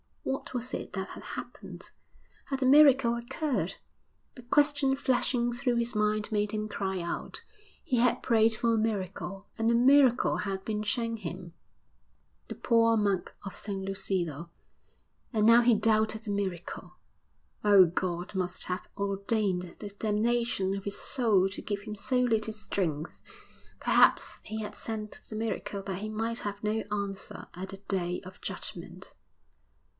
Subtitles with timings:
[0.23, 1.91] What was it that had happened?
[2.45, 3.75] Had a miracle occurred?
[4.35, 7.43] The question flashing through his mind made him cry out.
[7.83, 11.53] He had prayed for a miracle, and a miracle had been shown him
[12.47, 16.95] the poor monk of San Lucido....And now he doubted the miracle.
[17.63, 22.53] Oh, God must have ordained the damnation of his soul to give him so little
[22.53, 23.21] strength
[23.79, 28.19] perhaps He had sent the miracle that he might have no answer at the Day
[28.23, 29.13] of Judgment.